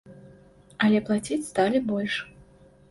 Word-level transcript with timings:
Але 0.85 1.03
плаціць 1.11 1.41
сталі 1.51 1.85
больш. 1.93 2.15